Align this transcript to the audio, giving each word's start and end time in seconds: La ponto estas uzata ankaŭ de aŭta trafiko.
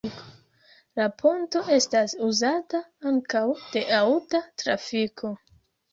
La 0.99 1.05
ponto 1.19 1.61
estas 1.75 2.17
uzata 2.29 2.81
ankaŭ 3.11 3.45
de 3.77 3.85
aŭta 3.99 4.45
trafiko. 4.63 5.35